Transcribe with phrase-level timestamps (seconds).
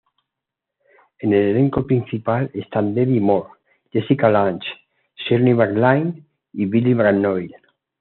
[1.19, 3.51] En el elenco principal están Demi Moore,
[3.93, 4.67] Jessica Lange,
[5.15, 7.53] Shirley MacLaine y Billy Connolly.